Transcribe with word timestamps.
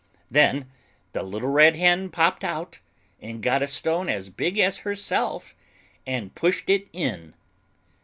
Then 0.31 0.67
the 1.13 1.21
little 1.21 1.49
Red 1.49 1.75
Hen 1.75 2.09
popped 2.09 2.43
out, 2.43 2.79
got 3.41 3.61
a 3.61 3.67
stone 3.67 4.09
as 4.09 4.29
big 4.31 4.57
as 4.57 4.79
herself, 4.79 5.53
and 6.07 6.33
pushed 6.33 6.71
it 6.71 6.87
in. 6.91 7.35